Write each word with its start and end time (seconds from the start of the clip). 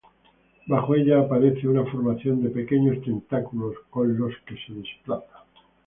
Bajo 0.65 0.95
ella 0.95 1.19
aparece 1.19 1.67
una 1.67 1.85
formación 1.85 2.41
de 2.41 2.49
pequeños 2.49 3.03
tentáculos 3.03 3.75
con 3.91 4.17
los 4.17 4.33
que 4.47 4.55
se 4.65 4.73
desplaza. 4.73 5.45